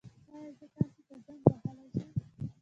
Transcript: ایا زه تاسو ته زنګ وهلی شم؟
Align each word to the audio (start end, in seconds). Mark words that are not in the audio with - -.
ایا 0.33 0.49
زه 0.59 0.65
تاسو 0.75 0.99
ته 1.07 1.15
زنګ 1.25 1.41
وهلی 1.47 1.87
شم؟ 1.95 2.11